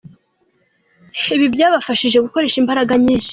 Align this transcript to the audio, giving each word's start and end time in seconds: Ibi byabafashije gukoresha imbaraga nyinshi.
Ibi 1.35 1.47
byabafashije 1.55 2.17
gukoresha 2.25 2.57
imbaraga 2.61 2.93
nyinshi. 3.03 3.29